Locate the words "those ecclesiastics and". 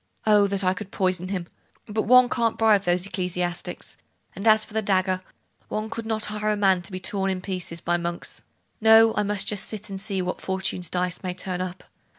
2.85-4.47